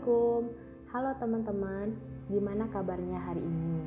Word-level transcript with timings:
Assalamualaikum. 0.00 0.56
Halo 0.96 1.10
teman-teman, 1.20 1.86
gimana 2.32 2.64
kabarnya 2.72 3.20
hari 3.20 3.44
ini? 3.44 3.84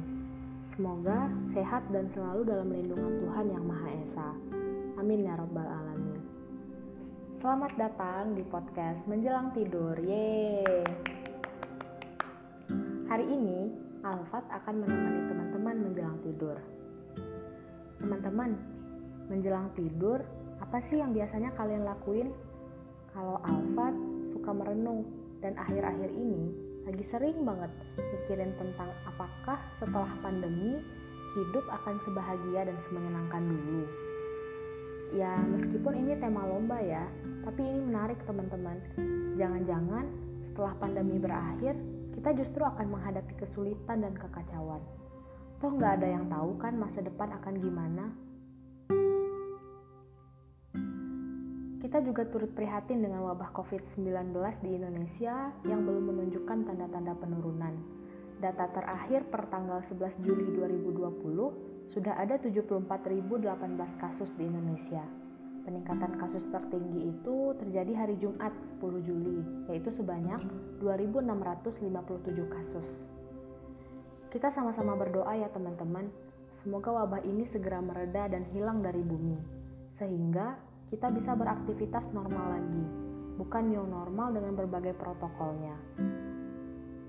Semoga 0.62 1.26
sehat 1.58 1.90
dan 1.90 2.06
selalu 2.14 2.46
dalam 2.46 2.70
lindungan 2.70 3.18
Tuhan 3.18 3.50
Yang 3.50 3.66
Maha 3.66 3.90
Esa. 3.98 4.30
Amin 5.02 5.26
ya 5.26 5.34
Rabbal 5.34 5.66
'Alamin. 5.66 6.22
Selamat 7.42 7.74
datang 7.82 8.38
di 8.38 8.46
podcast 8.46 9.02
Menjelang 9.10 9.58
Tidur. 9.58 9.98
Yeay! 10.06 10.86
Hari 13.10 13.26
ini, 13.26 13.74
Alfat 14.06 14.46
akan 14.54 14.86
menemani 14.86 15.22
teman-teman 15.34 15.76
menjelang 15.82 16.22
tidur. 16.22 16.62
Teman-teman, 17.98 18.54
menjelang 19.34 19.66
tidur, 19.74 20.22
apa 20.62 20.78
sih 20.78 21.02
yang 21.02 21.10
biasanya 21.10 21.50
kalian 21.58 21.82
lakuin? 21.82 22.30
Kalau 23.18 23.42
Alfat 23.42 23.98
suka 24.30 24.54
merenung 24.54 25.23
dan 25.44 25.60
akhir-akhir 25.60 26.10
ini 26.16 26.56
lagi 26.88 27.04
sering 27.04 27.44
banget 27.44 27.72
mikirin 28.00 28.56
tentang 28.56 28.92
apakah 29.04 29.60
setelah 29.84 30.12
pandemi 30.24 30.80
hidup 31.36 31.66
akan 31.68 32.00
sebahagia 32.08 32.68
dan 32.68 32.78
semenyenangkan 32.88 33.44
dulu. 33.44 33.84
Ya, 35.14 35.38
meskipun 35.38 35.94
ini 35.94 36.18
tema 36.18 36.42
lomba 36.48 36.82
ya, 36.82 37.06
tapi 37.46 37.62
ini 37.62 37.80
menarik 37.86 38.18
teman-teman. 38.26 38.82
Jangan-jangan 39.38 40.06
setelah 40.50 40.74
pandemi 40.82 41.22
berakhir, 41.22 41.78
kita 42.18 42.34
justru 42.38 42.62
akan 42.66 42.98
menghadapi 42.98 43.34
kesulitan 43.38 44.06
dan 44.06 44.14
kekacauan. 44.18 44.82
Toh 45.62 45.72
nggak 45.74 46.02
ada 46.02 46.08
yang 46.18 46.26
tahu 46.30 46.58
kan 46.58 46.74
masa 46.78 47.02
depan 47.02 47.30
akan 47.40 47.54
gimana? 47.62 48.10
Kita 51.94 52.10
juga 52.10 52.26
turut 52.26 52.50
prihatin 52.58 53.06
dengan 53.06 53.22
wabah 53.22 53.54
COVID-19 53.54 54.34
di 54.66 54.82
Indonesia 54.82 55.54
yang 55.70 55.86
belum 55.86 56.10
menunjukkan 56.10 56.66
tanda-tanda 56.66 57.14
penurunan. 57.22 57.70
Data 58.42 58.66
terakhir 58.74 59.30
per 59.30 59.46
tanggal 59.54 59.78
11 59.86 60.26
Juli 60.26 60.58
2020 60.58 61.86
sudah 61.86 62.18
ada 62.18 62.42
74.018 62.42 64.02
kasus 64.02 64.34
di 64.34 64.42
Indonesia. 64.42 65.06
Peningkatan 65.70 66.18
kasus 66.18 66.50
tertinggi 66.50 67.14
itu 67.14 67.54
terjadi 67.62 67.94
hari 67.94 68.18
Jumat 68.18 68.58
10 68.82 69.06
Juli, 69.06 69.46
yaitu 69.70 69.94
sebanyak 69.94 70.42
2.657 70.82 71.94
kasus. 72.50 73.06
Kita 74.34 74.50
sama-sama 74.50 74.98
berdoa 74.98 75.38
ya 75.38 75.46
teman-teman, 75.54 76.10
semoga 76.58 76.90
wabah 77.06 77.22
ini 77.22 77.46
segera 77.46 77.86
mereda 77.86 78.26
dan 78.34 78.50
hilang 78.50 78.82
dari 78.82 79.06
bumi, 79.06 79.38
sehingga 79.94 80.73
kita 80.90 81.08
bisa 81.14 81.32
beraktivitas 81.38 82.10
normal 82.12 82.60
lagi, 82.60 82.84
bukan 83.38 83.64
new 83.70 83.86
normal 83.88 84.34
dengan 84.34 84.54
berbagai 84.58 84.94
protokolnya. 84.98 85.76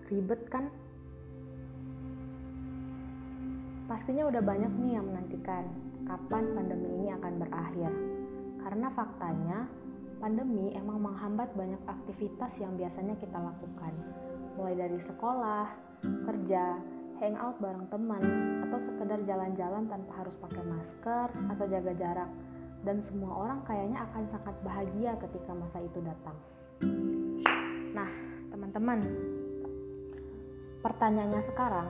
Ribet 0.09 0.43
kan? 0.53 0.69
Pastinya 3.85 4.29
udah 4.29 4.41
banyak 4.41 4.73
nih 4.81 4.93
yang 4.97 5.07
menantikan 5.09 5.65
kapan 6.05 6.45
pandemi 6.57 6.89
ini 7.01 7.09
akan 7.13 7.33
berakhir. 7.41 7.93
Karena 8.65 8.89
faktanya, 8.93 9.69
pandemi 10.21 10.73
emang 10.73 11.05
menghambat 11.05 11.53
banyak 11.53 11.81
aktivitas 11.85 12.57
yang 12.61 12.77
biasanya 12.81 13.13
kita 13.21 13.37
lakukan. 13.37 13.93
Mulai 14.57 14.89
dari 14.89 14.99
sekolah, 15.05 15.67
kerja, 16.01 16.81
hangout 17.21 17.57
bareng 17.61 17.87
teman, 17.93 18.25
atau 18.65 18.79
sekedar 18.81 19.21
jalan-jalan 19.29 19.85
tanpa 19.85 20.13
harus 20.25 20.37
pakai 20.41 20.65
masker 20.65 21.29
atau 21.53 21.65
jaga 21.69 21.93
jarak 21.93 22.31
dan 22.85 23.01
semua 23.01 23.33
orang 23.33 23.65
kayaknya 23.65 24.05
akan 24.05 24.25
sangat 24.29 24.57
bahagia 24.61 25.17
ketika 25.17 25.53
masa 25.57 25.81
itu 25.81 25.99
datang. 26.05 26.37
Nah, 27.97 28.11
teman-teman, 28.53 29.01
pertanyaannya 30.85 31.43
sekarang, 31.49 31.89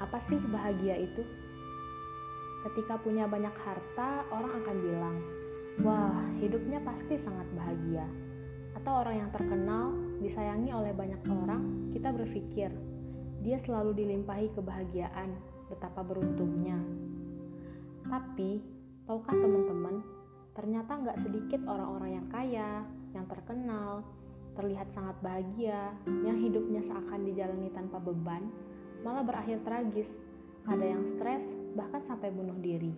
apa 0.00 0.16
sih 0.26 0.40
bahagia 0.48 0.96
itu? 0.96 1.22
Ketika 2.64 2.96
punya 3.04 3.28
banyak 3.28 3.52
harta, 3.52 4.24
orang 4.32 4.52
akan 4.64 4.76
bilang, 4.80 5.16
"Wah, 5.84 6.24
hidupnya 6.40 6.80
pasti 6.80 7.20
sangat 7.20 7.46
bahagia." 7.52 8.08
Atau 8.72 8.92
orang 8.96 9.26
yang 9.26 9.30
terkenal, 9.30 9.92
disayangi 10.24 10.72
oleh 10.72 10.96
banyak 10.96 11.20
orang, 11.28 11.92
kita 11.92 12.08
berpikir, 12.16 12.72
dia 13.44 13.58
selalu 13.60 13.92
dilimpahi 13.92 14.48
kebahagiaan, 14.56 15.36
betapa 15.68 16.00
beruntungnya. 16.06 16.78
Tapi, 18.06 18.62
Tahukah 19.12 19.44
teman-teman, 19.44 20.00
ternyata 20.56 20.96
nggak 20.96 21.20
sedikit 21.20 21.60
orang-orang 21.68 22.16
yang 22.16 22.26
kaya, 22.32 22.80
yang 23.12 23.28
terkenal, 23.28 24.00
terlihat 24.56 24.88
sangat 24.88 25.20
bahagia, 25.20 25.92
yang 26.24 26.40
hidupnya 26.40 26.80
seakan 26.80 27.20
dijalani 27.20 27.68
tanpa 27.76 28.00
beban, 28.00 28.48
malah 29.04 29.20
berakhir 29.20 29.60
tragis. 29.68 30.08
Ada 30.64 30.96
yang 30.96 31.04
stres, 31.04 31.44
bahkan 31.76 32.00
sampai 32.08 32.32
bunuh 32.32 32.56
diri. 32.56 32.96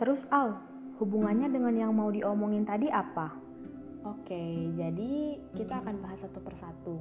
Terus 0.00 0.24
Al, 0.32 0.56
hubungannya 0.96 1.52
dengan 1.52 1.76
yang 1.76 1.92
mau 1.92 2.08
diomongin 2.08 2.64
tadi 2.64 2.88
apa? 2.88 3.36
Oke, 4.08 4.72
jadi 4.80 5.36
kita 5.60 5.76
akan 5.76 6.00
bahas 6.00 6.24
satu 6.24 6.40
persatu. 6.40 6.96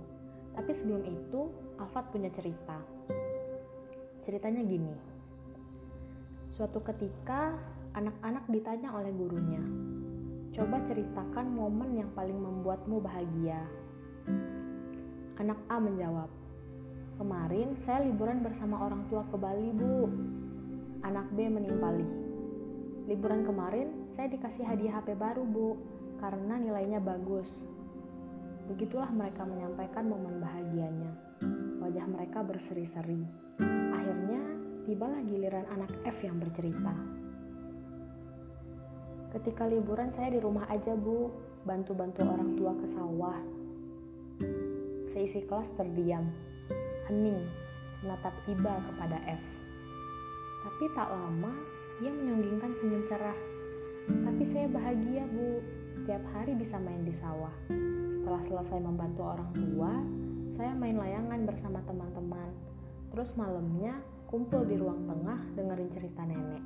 Tapi 0.51 0.71
sebelum 0.75 1.07
itu, 1.07 1.47
Alfat 1.79 2.11
punya 2.11 2.27
cerita. 2.35 2.75
Ceritanya 4.27 4.67
gini. 4.67 5.08
Suatu 6.59 6.83
ketika, 6.83 7.55
anak-anak 7.95 8.43
ditanya 8.51 8.91
oleh 8.91 9.15
gurunya, 9.15 9.63
"Coba 10.51 10.83
ceritakan 10.91 11.55
momen 11.55 12.03
yang 12.03 12.11
paling 12.11 12.35
membuatmu 12.35 12.99
bahagia." 12.99 13.63
Anak 15.39 15.55
A 15.71 15.79
menjawab, 15.79 16.27
"Kemarin 17.15 17.79
saya 17.79 18.03
liburan 18.03 18.43
bersama 18.43 18.75
orang 18.83 19.07
tua 19.07 19.23
ke 19.31 19.39
Bali, 19.39 19.71
Bu." 19.71 20.11
Anak 21.07 21.31
B 21.31 21.47
menimpali, 21.47 22.03
"Liburan 23.07 23.47
kemarin 23.47 24.11
saya 24.19 24.27
dikasih 24.27 24.67
hadiah 24.67 24.99
HP 24.99 25.15
baru, 25.15 25.47
Bu, 25.47 25.79
karena 26.19 26.59
nilainya 26.59 26.99
bagus." 26.99 27.63
Begitulah 28.67 29.07
mereka 29.15 29.47
menyampaikan 29.47 30.11
momen 30.11 30.43
bahagianya. 30.43 31.39
Wajah 31.79 32.03
mereka 32.03 32.43
berseri-seri. 32.43 33.47
Tibalah 34.89 35.21
giliran 35.21 35.69
anak 35.69 35.93
F 36.01 36.17
yang 36.25 36.41
bercerita. 36.41 36.89
Ketika 39.29 39.69
liburan 39.69 40.09
saya 40.09 40.33
di 40.33 40.41
rumah 40.41 40.65
aja 40.65 40.97
bu, 40.97 41.29
bantu-bantu 41.61 42.25
orang 42.25 42.57
tua 42.57 42.73
ke 42.73 42.89
sawah. 42.89 43.37
Seisi 45.13 45.45
kelas 45.45 45.69
terdiam, 45.77 46.25
hening, 47.05 47.37
menatap 48.01 48.33
Iba 48.49 48.81
kepada 48.89 49.21
F. 49.29 49.43
Tapi 50.65 50.83
tak 50.97 51.13
lama, 51.13 51.53
ia 52.01 52.09
menyonggingkan 52.09 52.73
senyum 52.81 53.05
cerah. 53.05 53.37
Tapi 54.09 54.41
saya 54.41 54.65
bahagia 54.73 55.21
bu, 55.29 55.61
setiap 56.01 56.25
hari 56.33 56.57
bisa 56.57 56.81
main 56.81 57.05
di 57.05 57.13
sawah. 57.13 57.53
Setelah 58.25 58.41
selesai 58.41 58.81
membantu 58.81 59.21
orang 59.21 59.53
tua, 59.53 60.01
saya 60.57 60.73
main 60.73 60.97
layangan 60.97 61.45
bersama 61.45 61.77
teman-teman. 61.85 62.49
Terus 63.13 63.37
malamnya 63.37 64.01
kumpul 64.29 64.61
di 64.61 64.77
ruang 64.77 65.09
tengah 65.09 65.41
dengerin 65.57 65.89
cerita 65.89 66.21
nenek. 66.21 66.61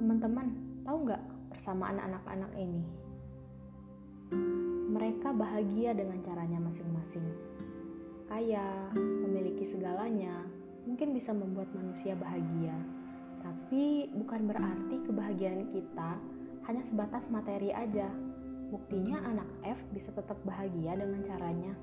Teman-teman, 0.00 0.48
tahu 0.80 0.96
nggak 1.04 1.22
persamaan 1.52 2.00
anak-anak 2.00 2.48
ini? 2.56 2.80
Mereka 4.96 5.28
bahagia 5.36 5.92
dengan 5.92 6.24
caranya 6.24 6.56
masing-masing. 6.56 7.26
Kaya, 8.24 8.88
memiliki 8.96 9.68
segalanya, 9.68 10.48
mungkin 10.88 11.12
bisa 11.12 11.36
membuat 11.36 11.68
manusia 11.76 12.16
bahagia. 12.16 12.72
Tapi 13.44 14.08
bukan 14.08 14.48
berarti 14.48 15.04
kebahagiaan 15.04 15.68
kita 15.68 16.16
hanya 16.64 16.80
sebatas 16.88 17.28
materi 17.28 17.76
aja. 17.76 18.08
Buktinya 18.72 19.20
anak 19.20 19.48
F 19.68 19.84
bisa 19.92 20.16
tetap 20.16 20.40
bahagia 20.48 20.96
dengan 20.96 21.20
caranya. 21.28 21.76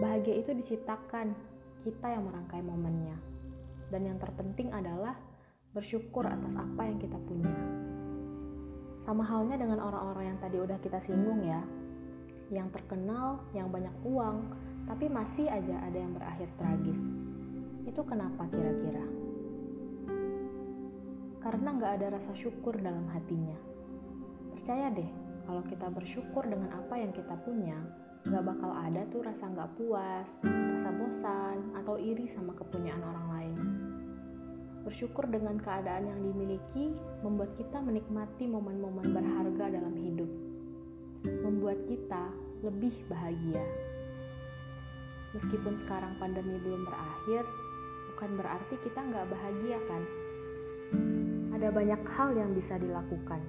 Bahagia 0.00 0.40
itu 0.40 0.56
diciptakan, 0.56 1.36
kita 1.84 2.06
yang 2.08 2.24
merangkai 2.24 2.64
momennya. 2.64 3.20
Dan 3.92 4.08
yang 4.08 4.16
terpenting 4.16 4.72
adalah 4.72 5.12
bersyukur 5.76 6.24
atas 6.24 6.56
apa 6.56 6.88
yang 6.88 6.96
kita 6.96 7.20
punya. 7.28 7.52
Sama 9.04 9.20
halnya 9.28 9.60
dengan 9.60 9.76
orang-orang 9.76 10.32
yang 10.32 10.38
tadi 10.40 10.56
udah 10.56 10.80
kita 10.80 11.04
singgung 11.04 11.44
ya. 11.44 11.60
Yang 12.48 12.80
terkenal, 12.80 13.44
yang 13.52 13.68
banyak 13.68 13.92
uang, 14.08 14.56
tapi 14.88 15.12
masih 15.12 15.52
aja 15.52 15.76
ada 15.84 15.98
yang 16.00 16.16
berakhir 16.16 16.48
tragis. 16.56 17.00
Itu 17.84 18.00
kenapa 18.08 18.48
kira-kira? 18.48 19.04
Karena 21.44 21.68
nggak 21.76 21.92
ada 22.00 22.06
rasa 22.16 22.32
syukur 22.40 22.72
dalam 22.80 23.04
hatinya. 23.12 23.56
Percaya 24.56 24.88
deh, 24.96 25.10
kalau 25.44 25.60
kita 25.68 25.92
bersyukur 25.92 26.48
dengan 26.48 26.72
apa 26.72 26.96
yang 26.96 27.12
kita 27.12 27.36
punya, 27.44 27.76
gak 28.28 28.44
bakal 28.44 28.68
ada 28.76 29.08
tuh 29.08 29.24
rasa 29.24 29.48
gak 29.48 29.72
puas, 29.80 30.28
rasa 30.44 30.90
bosan, 30.92 31.58
atau 31.80 31.96
iri 31.96 32.28
sama 32.28 32.52
kepunyaan 32.52 33.00
orang 33.00 33.26
lain. 33.32 33.58
Bersyukur 34.84 35.28
dengan 35.28 35.56
keadaan 35.60 36.08
yang 36.08 36.20
dimiliki 36.20 36.92
membuat 37.24 37.56
kita 37.56 37.80
menikmati 37.80 38.44
momen-momen 38.44 39.08
berharga 39.12 39.72
dalam 39.72 39.94
hidup. 39.96 40.30
Membuat 41.44 41.80
kita 41.88 42.28
lebih 42.60 42.92
bahagia. 43.08 43.64
Meskipun 45.32 45.78
sekarang 45.80 46.16
pandemi 46.20 46.60
belum 46.60 46.84
berakhir, 46.84 47.44
bukan 48.12 48.30
berarti 48.36 48.74
kita 48.84 49.00
nggak 49.00 49.28
bahagia 49.32 49.78
kan? 49.88 50.02
Ada 51.56 51.68
banyak 51.72 52.02
hal 52.16 52.36
yang 52.36 52.50
bisa 52.52 52.76
dilakukan. 52.76 53.40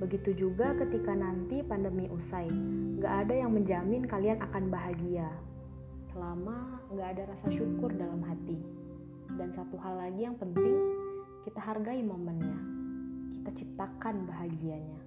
Begitu 0.00 0.48
juga 0.48 0.72
ketika 0.80 1.12
nanti 1.12 1.60
pandemi 1.60 2.08
usai, 2.08 2.48
nggak 2.96 3.14
ada 3.28 3.34
yang 3.36 3.52
menjamin 3.52 4.08
kalian 4.08 4.40
akan 4.40 4.72
bahagia. 4.72 5.28
Selama 6.08 6.80
nggak 6.88 7.08
ada 7.12 7.22
rasa 7.28 7.46
syukur 7.52 7.92
dalam 7.92 8.24
hati. 8.24 8.56
Dan 9.36 9.52
satu 9.52 9.76
hal 9.76 10.00
lagi 10.00 10.24
yang 10.24 10.40
penting, 10.40 10.72
kita 11.44 11.60
hargai 11.60 12.00
momennya. 12.00 12.56
Kita 13.36 13.50
ciptakan 13.52 14.24
bahagianya. 14.24 15.00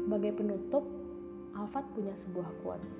Sebagai 0.00 0.32
penutup, 0.32 0.84
Alfat 1.54 1.84
punya 1.92 2.16
sebuah 2.16 2.50
quotes. 2.64 2.96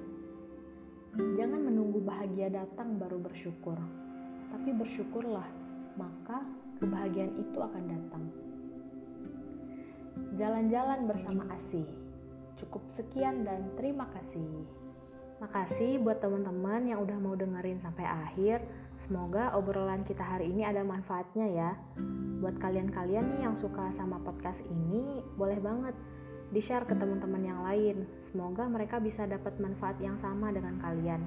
Jangan 1.16 1.64
menunggu 1.64 1.98
bahagia 2.04 2.52
datang 2.52 3.00
baru 3.00 3.24
bersyukur, 3.24 3.80
tapi 4.52 4.70
bersyukurlah, 4.76 5.48
maka 5.96 6.44
kebahagiaan 6.78 7.34
itu 7.40 7.58
akan 7.58 7.84
datang. 7.88 8.24
Jalan-jalan 10.44 11.08
bersama 11.08 11.48
Asih. 11.56 11.88
Cukup 12.60 12.84
sekian 12.92 13.48
dan 13.48 13.64
terima 13.80 14.04
kasih. 14.12 14.68
Makasih 15.40 15.96
buat 16.04 16.20
teman-teman 16.20 16.84
yang 16.84 17.00
udah 17.00 17.16
mau 17.16 17.32
dengerin 17.32 17.80
sampai 17.80 18.04
akhir. 18.04 18.60
Semoga 19.00 19.56
obrolan 19.56 20.04
kita 20.04 20.20
hari 20.20 20.52
ini 20.52 20.60
ada 20.60 20.84
manfaatnya 20.84 21.48
ya. 21.48 21.70
Buat 22.44 22.60
kalian-kalian 22.60 23.24
nih 23.24 23.40
yang 23.48 23.56
suka 23.56 23.88
sama 23.96 24.20
podcast 24.20 24.60
ini, 24.68 25.24
boleh 25.40 25.56
banget 25.64 25.96
di-share 26.52 26.84
ke 26.84 26.92
teman-teman 26.92 27.40
yang 27.40 27.64
lain. 27.64 28.04
Semoga 28.20 28.68
mereka 28.68 29.00
bisa 29.00 29.24
dapat 29.24 29.56
manfaat 29.56 29.96
yang 29.96 30.20
sama 30.20 30.52
dengan 30.52 30.76
kalian. 30.76 31.24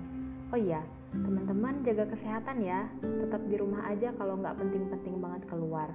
Oh 0.54 0.62
iya, 0.62 0.86
teman-teman 1.10 1.82
jaga 1.82 2.06
kesehatan 2.06 2.62
ya. 2.62 2.86
Tetap 3.02 3.42
di 3.50 3.58
rumah 3.58 3.82
aja 3.90 4.14
kalau 4.14 4.38
nggak 4.38 4.62
penting-penting 4.62 5.18
banget 5.18 5.42
keluar. 5.50 5.90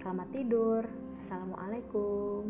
Selamat 0.00 0.32
tidur. 0.32 1.11
Assalamualaikum. 1.32 2.44